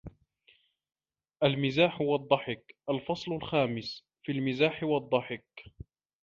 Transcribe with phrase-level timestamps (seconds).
[1.43, 5.65] الْمِزَاحُ وَالضَّحِكُ الْفَصْلُ الْخَامِسُ فِي الْمِزَاحِ وَالضَّحِكِ